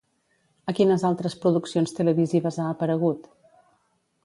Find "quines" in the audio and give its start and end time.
0.79-1.05